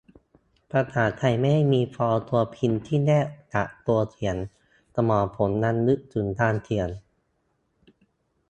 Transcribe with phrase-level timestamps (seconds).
[0.71, 4.37] ภาษาไทยไม่ได้มีฟอร์มตัวพิมพ์ที่แยกจากตัวเขียน
[4.95, 6.89] สมองผมยังนึกถึงการเขียน